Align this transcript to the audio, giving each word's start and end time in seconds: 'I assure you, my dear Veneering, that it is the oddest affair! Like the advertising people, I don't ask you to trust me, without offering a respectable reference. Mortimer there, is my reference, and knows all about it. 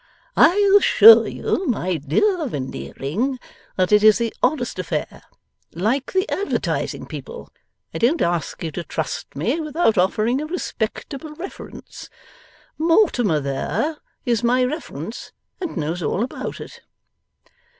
'I 0.35 0.77
assure 0.79 1.27
you, 1.27 1.67
my 1.67 1.97
dear 1.97 2.47
Veneering, 2.47 3.37
that 3.75 3.91
it 3.91 4.01
is 4.01 4.17
the 4.17 4.33
oddest 4.41 4.79
affair! 4.79 5.21
Like 5.73 6.11
the 6.13 6.27
advertising 6.27 7.05
people, 7.05 7.51
I 7.93 7.99
don't 7.99 8.19
ask 8.19 8.63
you 8.63 8.71
to 8.71 8.83
trust 8.83 9.35
me, 9.35 9.59
without 9.61 9.99
offering 9.99 10.41
a 10.41 10.47
respectable 10.47 11.35
reference. 11.35 12.09
Mortimer 12.79 13.39
there, 13.41 13.97
is 14.25 14.43
my 14.43 14.63
reference, 14.63 15.33
and 15.59 15.77
knows 15.77 16.01
all 16.01 16.23
about 16.23 16.59
it. 16.59 16.81